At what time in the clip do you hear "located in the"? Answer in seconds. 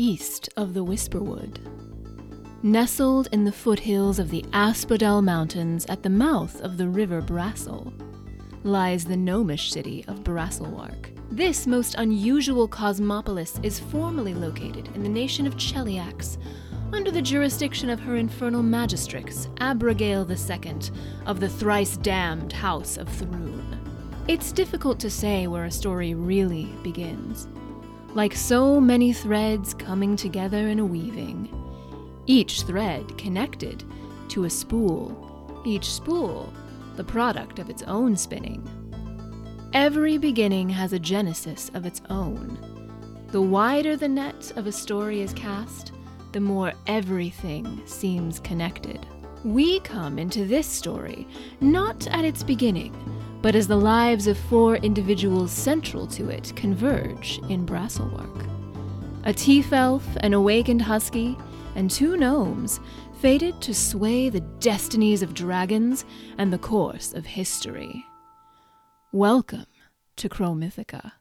14.32-15.08